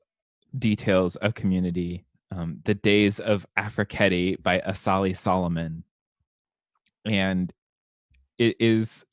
[0.59, 5.85] details a community, um, The Days of Afrekete by Asali Solomon.
[7.07, 7.53] And
[8.37, 9.05] it is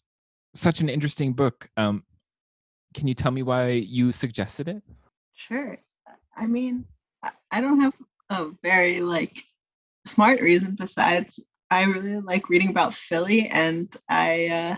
[0.55, 1.69] such an interesting book.
[1.77, 2.05] Um,
[2.95, 4.81] can you tell me why you suggested it?
[5.35, 5.77] Sure.
[6.35, 6.85] I mean,
[7.21, 7.93] I- I don't have
[8.31, 9.43] a very like
[10.07, 11.39] smart reason besides
[11.69, 14.77] I really like reading about Philly and I uh,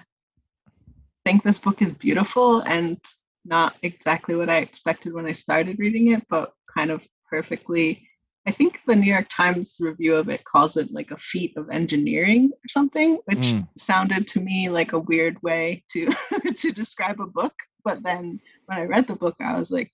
[1.28, 2.98] think this book is beautiful and
[3.44, 8.08] not exactly what I expected when I started reading it, but kind of perfectly.
[8.48, 11.70] I think the New York Times review of it calls it like a feat of
[11.70, 13.68] engineering or something, which Mm.
[13.76, 16.08] sounded to me like a weird way to
[16.62, 17.56] to describe a book.
[17.84, 19.92] But then when I read the book, I was like,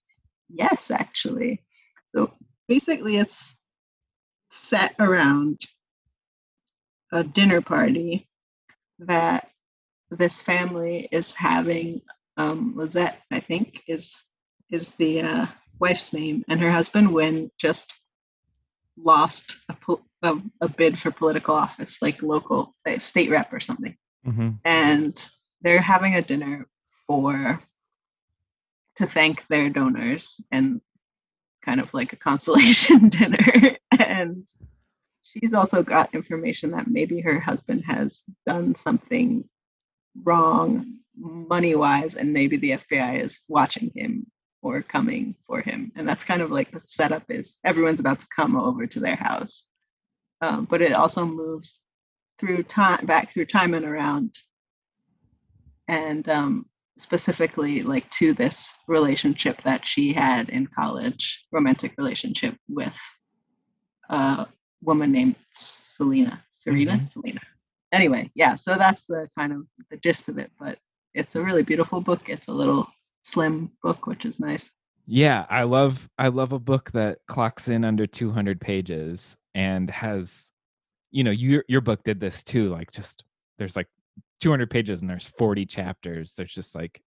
[0.49, 1.63] yes, actually.
[2.09, 2.31] So
[2.67, 3.57] basically, it's
[4.51, 5.61] set around
[7.11, 8.29] a dinner party
[8.99, 9.49] that
[10.17, 12.01] this family is having.
[12.35, 14.23] Um, Lizette, I think, is
[14.71, 15.45] is the uh,
[15.79, 17.93] wife's name, and her husband Win just
[18.97, 23.95] lost a, a, a bid for political office, like local like state rep or something
[24.27, 24.51] Mm-hmm.
[24.63, 25.29] and
[25.63, 26.65] they're having a dinner
[27.05, 27.59] for
[28.95, 30.79] to thank their donors and
[31.61, 34.47] kind of like a consolation dinner and
[35.23, 39.43] she's also got information that maybe her husband has done something
[40.23, 44.25] wrong money wise and maybe the FBI is watching him
[44.61, 45.91] or coming for him.
[45.95, 49.15] And that's kind of like the setup is everyone's about to come over to their
[49.15, 49.67] house.
[50.41, 51.81] Um, but it also moves
[52.39, 54.35] through time back through time and around.
[55.87, 56.65] And um,
[56.97, 62.95] specifically like to this relationship that she had in college romantic relationship with
[64.09, 64.47] a
[64.81, 67.07] woman named selena serena Mhm.
[67.07, 67.41] selena
[67.93, 70.77] anyway yeah so that's the kind of the gist of it but
[71.13, 72.87] it's a really beautiful book it's a little
[73.21, 74.69] slim book which is nice
[75.05, 80.49] Yeah, I love I love a book that clocks in under 200 pages and has
[81.11, 83.23] you know, your your book did this too like just
[83.59, 83.87] there's like
[84.41, 86.33] 200 pages and there's 40 chapters.
[86.35, 87.01] There's just like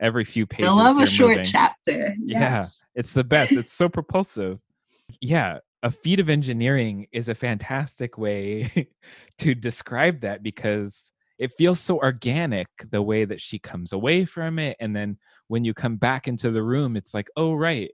[0.00, 1.44] every few pages i love a short moving.
[1.44, 2.64] chapter Yeah.
[2.94, 3.52] It's the best.
[3.52, 4.60] It's so propulsive.
[5.20, 8.88] Yeah, a feat of engineering is a fantastic way
[9.38, 14.58] to describe that because it feels so organic the way that she comes away from
[14.58, 17.90] it and then when you come back into the room it's like, "Oh right.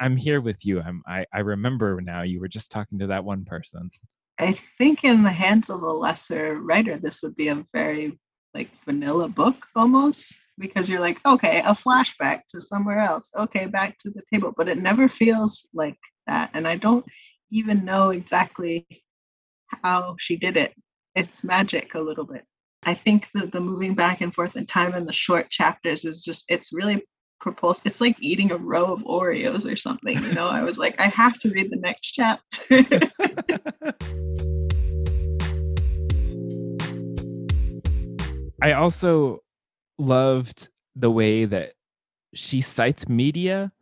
[0.00, 0.80] I'm here with you.
[0.80, 3.90] I'm I I remember now you were just talking to that one person."
[4.40, 8.18] I think in the hands of a lesser writer, this would be a very
[8.54, 13.30] like vanilla book almost because you're like, okay, a flashback to somewhere else.
[13.36, 16.50] Okay, back to the table, but it never feels like that.
[16.54, 17.04] And I don't
[17.50, 18.86] even know exactly
[19.82, 20.74] how she did it.
[21.14, 22.44] It's magic a little bit.
[22.84, 26.22] I think that the moving back and forth in time and the short chapters is
[26.22, 27.02] just, it's really
[27.40, 27.86] propulsive.
[27.86, 30.22] It's like eating a row of Oreos or something.
[30.22, 33.00] You know, I was like, I have to read the next chapter.
[38.62, 39.40] I also
[39.98, 41.72] loved the way that
[42.34, 43.72] she cites media,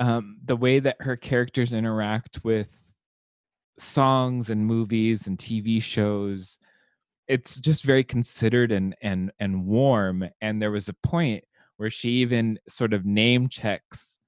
[0.00, 2.66] um, the way that her characters interact with
[3.78, 6.58] songs and movies and TV shows.
[7.28, 10.24] It's just very considered and and and warm.
[10.40, 11.44] And there was a point
[11.76, 14.18] where she even sort of name checks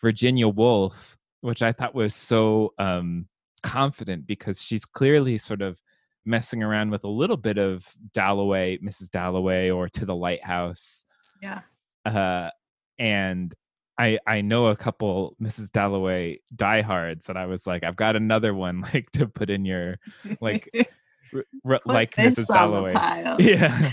[0.00, 3.26] Virginia Woolf, which I thought was so um,
[3.62, 5.78] confident because she's clearly sort of
[6.24, 9.10] messing around with a little bit of Dalloway, Mrs.
[9.10, 11.04] Dalloway, or To the Lighthouse.
[11.42, 11.60] Yeah.
[12.04, 12.50] Uh,
[12.98, 13.54] and
[13.98, 15.72] I I know a couple Mrs.
[15.72, 19.98] Dalloway diehards and I was like, I've got another one like to put in your
[20.40, 20.70] like
[21.34, 22.46] r- r- like Mrs.
[22.46, 22.94] Dalloway.
[23.38, 23.90] Yeah.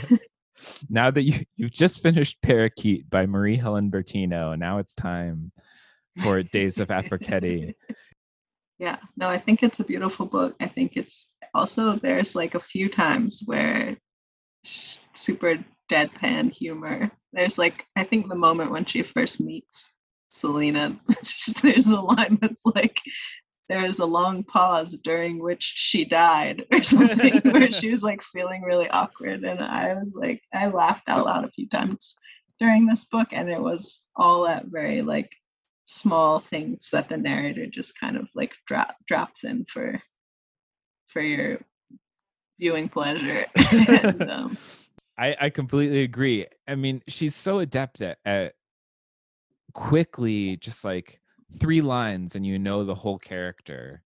[0.90, 5.52] now that you you've just finished Parakeet by Marie-Helene Bertino, now it's time
[6.24, 7.74] for Days of Afrekete.
[8.80, 10.56] Yeah, no, I think it's a beautiful book.
[10.60, 13.98] I think it's also there's like a few times where
[14.64, 15.58] super
[15.90, 17.12] deadpan humor.
[17.34, 19.95] There's like I think the moment when she first meets
[20.36, 23.00] Selena, just, there's a line that's like
[23.70, 28.62] there's a long pause during which she died or something where she was like feeling
[28.62, 32.16] really awkward and I was like I laughed out loud a few times
[32.60, 35.32] during this book and it was all at very like
[35.86, 39.98] small things that the narrator just kind of like drop drops in for
[41.08, 41.60] for your
[42.60, 44.58] viewing pleasure and, um,
[45.18, 46.46] I, I completely agree.
[46.68, 48.56] I mean, she's so adept at, at
[49.76, 51.20] quickly just like
[51.60, 54.02] three lines and you know the whole character.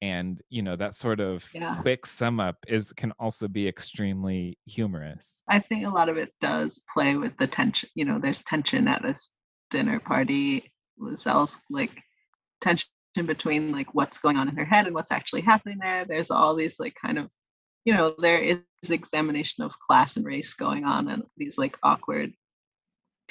[0.00, 1.76] And you know, that sort of Yeah.
[1.80, 5.42] quick sum up is can also be extremely humorous.
[5.48, 7.88] I think a lot of it does play with the tension.
[7.94, 9.30] You know, there's tension at this
[9.70, 10.72] dinner party.
[10.98, 11.92] Liselle's like
[12.60, 12.88] tension
[13.26, 16.04] between like what's going on in her head and what's actually happening there.
[16.04, 17.28] There's all these like kind of,
[17.84, 18.58] you know, there is
[18.90, 22.32] examination of class and race going on and these like awkward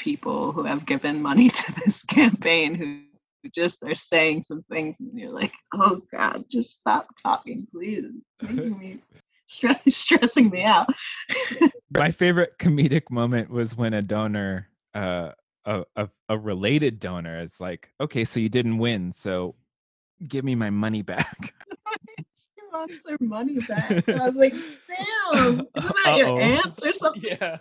[0.01, 3.01] people who have given money to this campaign who
[3.53, 8.05] just are saying some things and you're like, oh God, just stop talking, please.
[8.41, 8.99] Making me
[9.45, 10.87] stress, stressing me out.
[11.97, 15.31] My favorite comedic moment was when a donor, uh,
[15.65, 19.55] a, a, a related donor is like, okay, so you didn't win, so
[20.27, 21.53] give me my money back.
[22.17, 24.07] she wants her money back.
[24.07, 26.39] And I was like, damn, isn't that your Uh-oh.
[26.39, 27.37] aunt or something?
[27.39, 27.57] yeah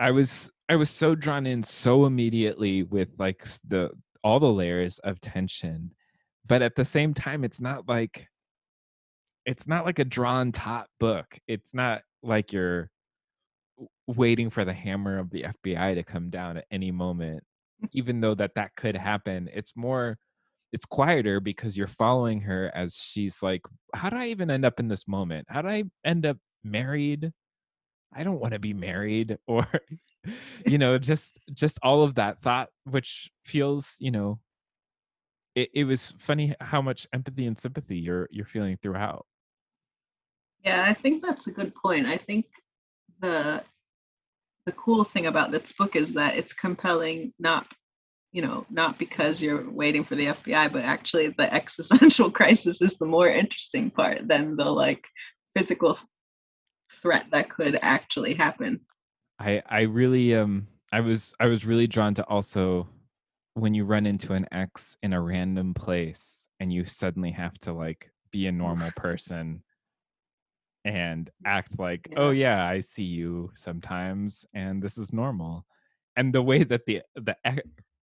[0.00, 3.90] i was i was so drawn in so immediately with like the
[4.24, 5.90] all the layers of tension
[6.46, 8.26] but at the same time it's not like
[9.46, 11.26] it's not like a drawn taut book.
[11.48, 12.90] It's not like you're
[14.06, 17.42] waiting for the hammer of the fbi to come down at any moment
[17.92, 19.48] even though that that could happen.
[19.54, 20.18] It's more
[20.72, 23.62] it's quieter because you're following her as she's like
[23.94, 25.46] how did i even end up in this moment?
[25.48, 27.32] How did i end up married
[28.14, 29.66] i don't want to be married or
[30.66, 34.38] you know just just all of that thought which feels you know
[35.54, 39.26] it, it was funny how much empathy and sympathy you're you're feeling throughout
[40.62, 42.06] Yeah, I think that's a good point.
[42.06, 42.46] I think
[43.20, 43.64] the
[44.66, 47.66] the cool thing about this book is that it's compelling not
[48.32, 52.96] you know not because you're waiting for the FBI but actually the existential crisis is
[52.98, 55.04] the more interesting part than the like
[55.56, 55.98] physical
[56.90, 58.80] threat that could actually happen.
[59.38, 62.88] I I really um I was I was really drawn to also
[63.54, 67.72] when you run into an ex in a random place and you suddenly have to
[67.72, 69.62] like be a normal person
[70.84, 72.66] and act like oh yeah.
[72.66, 75.66] I see you sometimes and this is normal.
[76.16, 77.62] And the way that the the ex-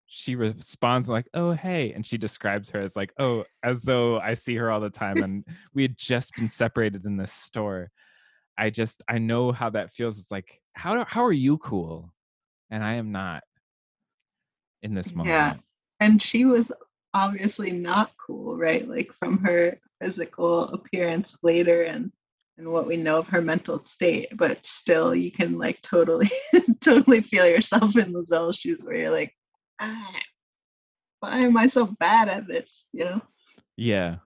[0.09, 4.35] she responds like oh hey and she describes her as like oh as though I
[4.35, 7.91] see her all the time and we had just been separated in this store
[8.57, 10.19] I just I know how that feels.
[10.19, 12.11] It's like how how are you cool,
[12.69, 13.43] and I am not
[14.81, 15.29] in this moment.
[15.29, 15.55] Yeah.
[15.99, 16.71] And she was
[17.13, 18.87] obviously not cool, right?
[18.87, 22.11] Like from her physical appearance later and
[22.57, 26.29] and what we know of her mental state, but still you can like totally
[26.79, 29.31] totally feel yourself in Liselle's shoes where you're like,
[29.79, 30.19] ah,
[31.19, 32.85] why am I so bad at this?
[32.93, 33.21] You know?
[33.75, 34.17] Yeah.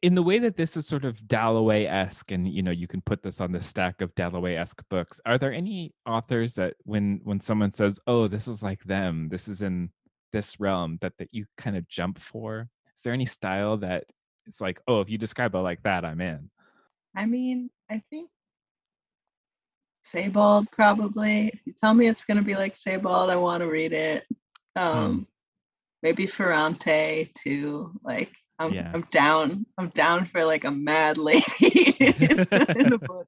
[0.00, 3.00] In the way that this is sort of Dalloway esque, and you know, you can
[3.00, 5.20] put this on the stack of Dalloway esque books.
[5.26, 9.48] Are there any authors that, when when someone says, "Oh, this is like them," this
[9.48, 9.90] is in
[10.32, 12.68] this realm, that that you kind of jump for?
[12.96, 14.04] Is there any style that
[14.46, 16.48] it's like, "Oh, if you describe it like that, I'm in."
[17.16, 18.30] I mean, I think
[20.04, 21.48] Sebald probably.
[21.48, 24.26] If you tell me it's gonna be like Sebald, I want to read it.
[24.76, 25.26] Um,
[26.02, 27.98] maybe Ferrante too.
[28.04, 28.90] Like I'm, Yeah.
[28.92, 29.66] I'm down.
[29.78, 31.44] I'm down for like a mad lady
[32.00, 33.26] in, a book.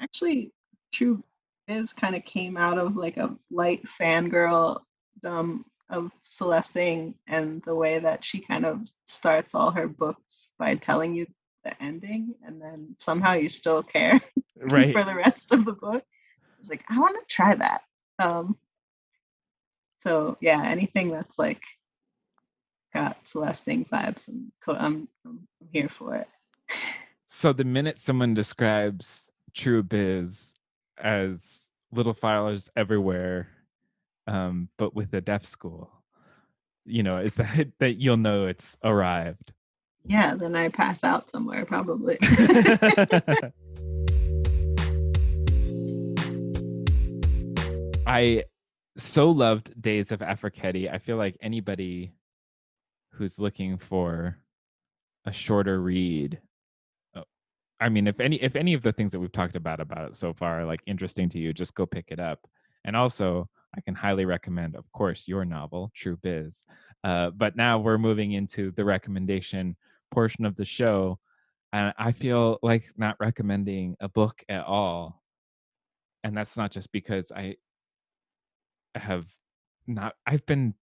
[0.00, 0.52] Actually,
[0.92, 1.22] True
[1.66, 4.80] Biz kind of came out of like a light fangirl
[5.24, 10.50] um, of Celeste Ng and the way that she kind of starts all her books
[10.58, 11.26] by telling you
[11.64, 14.20] the ending and then somehow you still care
[14.56, 14.92] Right.
[14.92, 16.02] for the rest of the book.
[16.58, 17.82] It's like, I want to try that.
[18.18, 18.56] Um,
[19.98, 21.62] so yeah, anything that's like
[22.96, 25.08] got Celeste Ng vibes, and I'm, I'm
[25.60, 26.28] I'm here for it.
[27.26, 30.54] So the minute someone describes True Biz
[30.96, 33.48] as Little Fires Everywhere,
[34.26, 35.90] um, but with a deaf school,
[36.86, 39.52] you know, is that that you'll know it's arrived.
[40.06, 42.16] Yeah, then I pass out somewhere probably.
[48.06, 48.44] I
[48.96, 50.90] so loved Days of Afrekete.
[50.90, 52.14] I feel like anybody
[53.16, 54.38] who's looking for
[55.24, 56.40] a shorter read.
[57.14, 57.22] uh,
[57.80, 60.16] I mean, if any if any of the things that we've talked about about it
[60.16, 62.40] so far are like interesting to you, just go pick it up.
[62.84, 66.64] And also, I can highly recommend, of course, your novel, True Biz.
[67.04, 69.76] Uh, but now we're moving into the recommendation
[70.12, 71.18] portion of the show,
[71.72, 75.22] and I feel like not recommending a book at all.
[76.24, 77.56] And that's not just because I
[78.94, 79.26] have
[79.86, 80.74] not I've been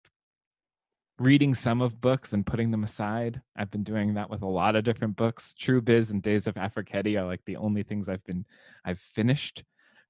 [1.18, 3.40] reading some of books and putting them aside.
[3.56, 5.54] I've been doing that with a lot of different books.
[5.54, 8.44] True Biz and Days of Afrekete are like the only things I've been
[8.84, 9.64] I've finished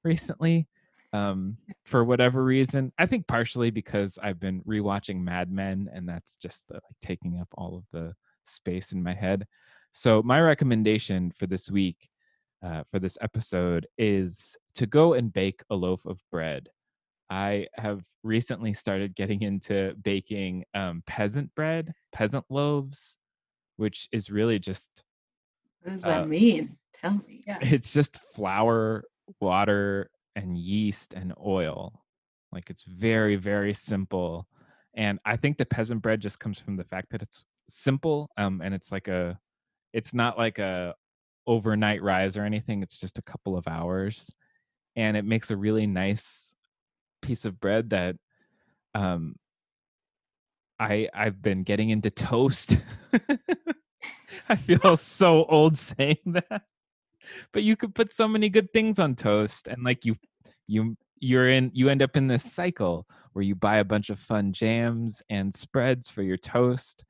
[0.05, 0.69] recently.
[1.13, 6.37] Um, for whatever reason, I think partially because I've been rewatching Mad Men, and that's
[6.37, 9.47] just uh, like taking up all of the space in my head.
[9.93, 12.09] So my recommendation for this week,
[12.65, 16.71] uh, for this episode, is to go and bake a loaf of bread.
[17.33, 23.17] I have recently started getting into baking um, peasant bread, peasant loaves,
[23.77, 25.03] which is really just
[25.81, 26.77] what does that Uh, mean?
[27.01, 27.43] Tell me.
[27.47, 27.59] Yeah.
[27.63, 29.05] it's just flour,
[29.41, 32.05] water, and yeast and oil.
[32.53, 34.47] Like it's very, very simple.
[34.95, 38.29] And I think the peasant bread just comes from the fact that it's simple.
[38.37, 39.39] Um, and it's like a
[39.95, 40.95] it's not like a
[41.47, 42.83] overnight rise or anything.
[42.83, 44.31] It's just a couple of hours.
[44.97, 46.55] And it makes a really nice
[47.23, 48.17] piece of bread that
[48.95, 49.37] um
[50.79, 52.79] I I've been getting into toast.
[54.49, 56.63] I feel so old saying that.
[57.53, 60.17] But you could put so many good things on toast and like you
[60.67, 64.19] you you're in you end up in this cycle where you buy a bunch of
[64.19, 67.05] fun jams and spreads for your toast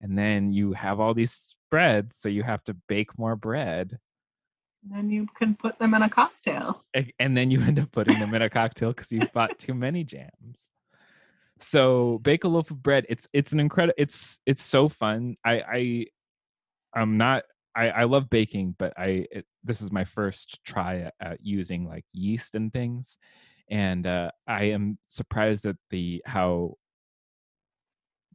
[0.00, 3.98] and then you have all these spreads so you have to bake more bread
[4.90, 6.84] then you can put them in a cocktail.
[7.18, 10.04] and then you end up putting them in a cocktail because you bought too many
[10.04, 10.70] jams.
[11.58, 13.06] So bake a loaf of bread.
[13.08, 13.94] It's it's an incredible.
[13.96, 15.36] It's it's so fun.
[15.44, 16.06] I I
[16.94, 17.44] I'm not.
[17.74, 21.86] I I love baking, but I it, this is my first try at, at using
[21.86, 23.16] like yeast and things,
[23.70, 26.74] and uh, I am surprised at the how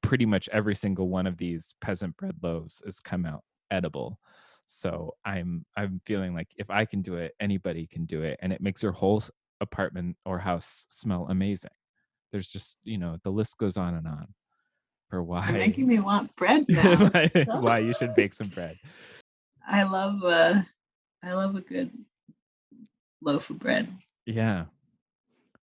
[0.01, 4.19] pretty much every single one of these peasant bread loaves has come out edible
[4.73, 8.53] so i'm i'm feeling like if i can do it anybody can do it and
[8.53, 9.21] it makes your whole
[9.59, 11.69] apartment or house smell amazing
[12.31, 14.27] there's just you know the list goes on and on
[15.09, 16.95] for You're why making me want bread now.
[17.09, 18.77] why, why you should bake some bread
[19.67, 20.61] I love uh
[21.23, 21.91] I love a good
[23.21, 23.87] loaf of bread.
[24.25, 24.65] yeah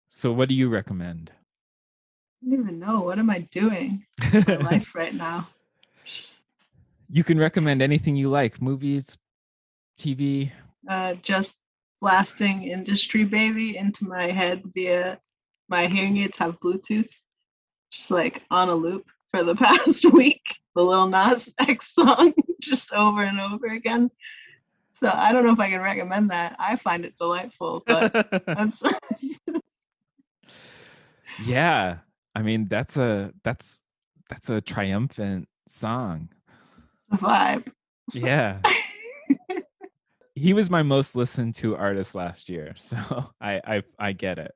[0.09, 1.32] so what do you recommend
[2.44, 5.48] I don't even know what am I doing in my life right now.
[6.04, 6.44] Just
[7.11, 9.16] you can recommend anything you like movies
[9.98, 10.50] tv
[10.88, 11.59] uh, just
[12.00, 15.18] blasting industry baby into my head via
[15.68, 17.12] my hearing aids have Bluetooth,
[17.90, 20.42] just like on a loop for the past week.
[20.74, 24.11] The Lil Nas X song, just over and over again.
[24.92, 26.56] So I don't know if I can recommend that.
[26.59, 28.12] I find it delightful, but
[31.44, 31.98] yeah
[32.34, 33.80] i mean that's a that's
[34.28, 36.28] that's a triumphant song
[37.11, 37.66] the vibe.
[38.12, 38.61] yeah
[40.34, 42.96] he was my most listened to artist last year so
[43.40, 44.54] i i i get it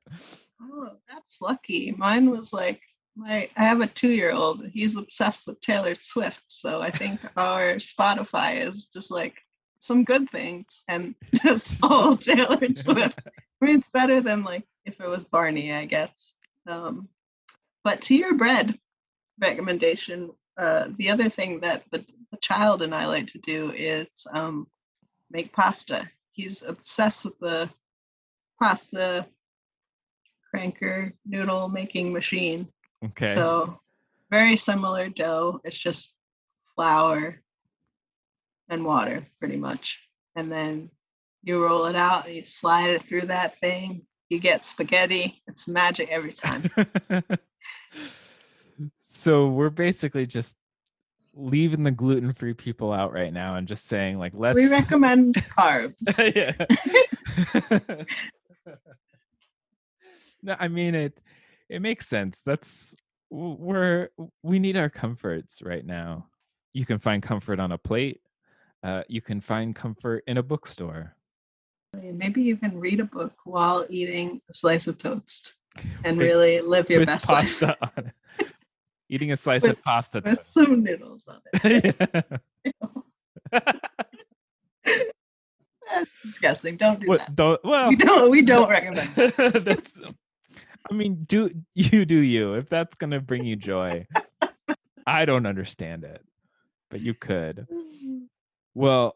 [0.71, 1.91] Oh, that's lucky.
[1.97, 2.81] Mine was like
[3.15, 4.65] my I have a two year old.
[4.67, 6.41] He's obsessed with Taylor Swift.
[6.47, 9.35] So I think our Spotify is just like
[9.79, 13.27] some good things and just all Taylor Swift.
[13.61, 16.35] I mean it's better than like if it was Barney, I guess.
[16.67, 17.09] Um
[17.83, 18.79] but to your bread
[19.39, 24.25] recommendation, uh the other thing that the, the child and I like to do is
[24.33, 24.67] um
[25.31, 26.09] make pasta.
[26.31, 27.69] He's obsessed with the
[28.61, 29.25] pasta
[30.53, 32.67] cranker noodle making machine.
[33.03, 33.79] okay So
[34.31, 35.59] very similar dough.
[35.63, 36.15] It's just
[36.75, 37.41] flour
[38.69, 40.07] and water pretty much.
[40.35, 40.89] And then
[41.43, 45.41] you roll it out and you slide it through that thing You get spaghetti.
[45.47, 46.69] It's magic every time.
[49.01, 50.57] so we're basically just
[51.35, 55.95] leaving the gluten-free people out right now and just saying like let's We recommend carbs.
[56.35, 56.53] yeah.
[60.43, 61.19] no, I mean it.
[61.69, 62.41] It makes sense.
[62.45, 62.95] That's
[63.29, 64.09] we're
[64.43, 66.27] we need our comforts right now.
[66.73, 68.21] You can find comfort on a plate.
[68.83, 71.15] Uh, you can find comfort in a bookstore.
[72.01, 75.53] Maybe you can read a book while eating a slice of toast
[76.03, 78.13] and With- really live your best life pasta on it.
[79.13, 80.21] Eating a slice With- of pasta.
[80.25, 80.53] with toast.
[80.53, 82.25] some noodles on it.
[85.91, 86.77] That's disgusting.
[86.77, 87.35] Don't do What, that.
[87.35, 88.31] don't, well, We don't.
[88.31, 89.09] We don't recommend.
[89.15, 89.61] that.
[89.63, 89.99] that's
[90.89, 94.05] i mean do you do you if that's gonna bring you joy
[95.07, 96.21] i don't understand it
[96.89, 97.65] but you could
[98.75, 99.15] well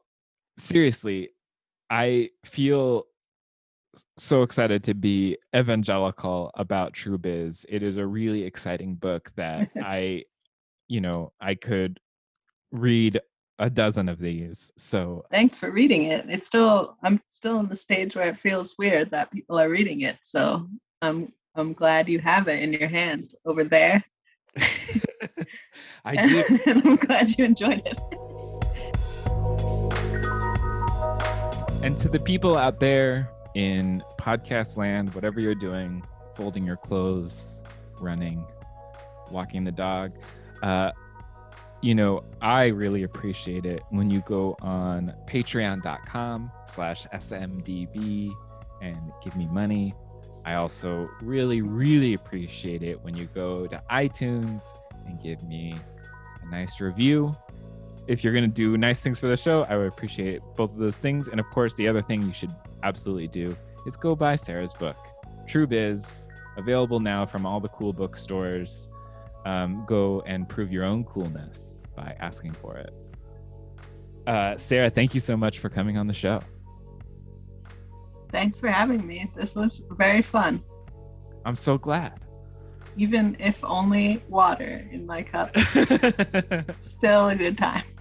[0.57, 1.29] seriously
[1.89, 3.05] i feel
[4.17, 9.69] so excited to be evangelical about true biz it is a really exciting book that
[9.83, 10.23] i
[10.87, 11.99] you know i could
[12.71, 13.19] read
[13.59, 16.25] a dozen of these so Thanks for reading it.
[16.29, 16.95] It's still.
[17.03, 20.17] I'm still in the stage where it feels weird that people are reading it.
[20.23, 20.67] So
[21.01, 21.33] I'm.
[21.55, 24.03] I'm glad you have it in your hand over there.
[26.05, 27.97] i do and I'm glad you enjoyed it.
[31.83, 36.03] And to the people out there in podcast land, whatever you're doing,
[36.35, 37.63] folding your clothes,
[37.99, 38.45] running,
[39.31, 40.11] walking the dog,
[40.61, 40.91] uh,
[41.81, 48.31] you know, I really appreciate it when you go on patreon.com slash smdb
[48.83, 49.95] and give me money.
[50.45, 54.61] I also really, really appreciate it when you go to iTunes
[55.07, 55.75] and give me
[56.43, 57.35] a nice review
[58.07, 60.77] if you're going to do nice things for the show, I would appreciate both of
[60.77, 61.27] those things.
[61.27, 62.51] And of course, the other thing you should
[62.83, 63.55] absolutely do
[63.85, 64.95] is go buy Sara's book,
[65.47, 66.27] True Biz,
[66.57, 68.89] available now from all the cool bookstores.
[69.45, 72.93] Um, go and prove your own coolness by asking for it.
[74.25, 76.41] Uh, Sarah, thank you so much for coming on the show.
[78.29, 79.31] Thanks for having me.
[79.35, 80.63] This was very fun.
[81.45, 82.25] I'm so glad.
[82.97, 85.57] Even if only water in my cup,
[86.81, 87.83] still a good time.